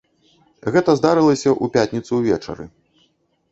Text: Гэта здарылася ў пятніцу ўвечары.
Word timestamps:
Гэта 0.75 0.95
здарылася 0.99 1.49
ў 1.53 1.65
пятніцу 1.77 2.11
ўвечары. 2.25 2.69